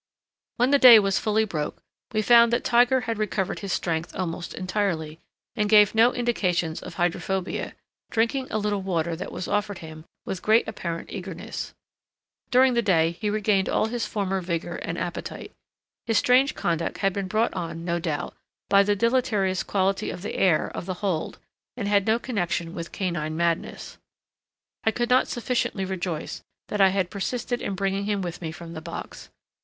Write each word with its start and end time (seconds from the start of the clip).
When 0.57 0.71
the 0.71 0.79
day 0.79 0.97
was 0.97 1.19
fully 1.19 1.45
broke, 1.45 1.79
we 2.11 2.23
found 2.23 2.51
that 2.51 2.63
Tiger 2.63 3.01
had 3.01 3.19
recovered 3.19 3.59
his 3.59 3.71
strength 3.71 4.15
almost 4.15 4.55
entirely, 4.55 5.19
and 5.55 5.69
gave 5.69 5.93
no 5.93 6.11
indications 6.11 6.81
of 6.81 6.95
hydrophobia, 6.95 7.75
drinking 8.09 8.47
a 8.49 8.57
little 8.57 8.81
water 8.81 9.15
that 9.15 9.31
was 9.31 9.47
offered 9.47 9.77
him 9.77 10.05
with 10.25 10.41
great 10.41 10.67
apparent 10.67 11.11
eagerness. 11.11 11.75
During 12.49 12.73
the 12.73 12.81
day 12.81 13.11
he 13.11 13.29
regained 13.29 13.69
all 13.69 13.85
his 13.85 14.07
former 14.07 14.41
vigour 14.41 14.77
and 14.77 14.97
appetite. 14.97 15.51
His 16.07 16.17
strange 16.17 16.55
conduct 16.55 16.97
had 16.97 17.13
been 17.13 17.27
brought 17.27 17.53
on, 17.53 17.85
no 17.85 17.99
doubt, 17.99 18.33
by 18.69 18.81
the 18.81 18.95
deleterious 18.95 19.61
quality 19.61 20.09
of 20.09 20.23
the 20.23 20.33
air 20.33 20.71
of 20.73 20.87
the 20.87 20.95
hold, 21.05 21.37
and 21.77 21.87
had 21.87 22.07
no 22.07 22.17
connexion 22.17 22.73
with 22.73 22.91
canine 22.91 23.37
madness. 23.37 23.99
I 24.83 24.89
could 24.89 25.11
not 25.11 25.27
sufficiently 25.27 25.85
rejoice 25.85 26.41
that 26.69 26.81
I 26.81 26.89
had 26.89 27.11
persisted 27.11 27.61
in 27.61 27.75
bringing 27.75 28.05
him 28.05 28.23
with 28.23 28.41
me 28.41 28.51
from 28.51 28.73
the 28.73 28.81
box. 28.81 29.29